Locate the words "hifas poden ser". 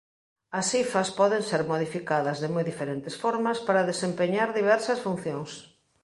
0.75-1.61